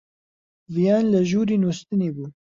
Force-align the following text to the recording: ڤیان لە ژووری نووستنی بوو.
ڤیان 0.73 1.03
لە 1.13 1.19
ژووری 1.29 1.57
نووستنی 1.61 2.09
بوو. 2.15 2.25